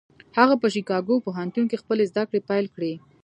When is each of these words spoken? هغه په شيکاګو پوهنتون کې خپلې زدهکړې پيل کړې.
هغه 0.37 0.55
په 0.61 0.67
شيکاګو 0.73 1.23
پوهنتون 1.25 1.65
کې 1.69 1.81
خپلې 1.81 2.03
زدهکړې 2.11 2.39
پيل 2.49 2.65
کړې. 2.75 2.93